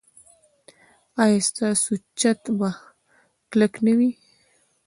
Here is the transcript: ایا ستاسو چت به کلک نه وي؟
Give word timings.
ایا 1.23 1.39
ستاسو 1.49 1.91
چت 2.19 2.41
به 2.57 2.69
کلک 3.51 3.73
نه 3.85 3.93
وي؟ 3.97 4.09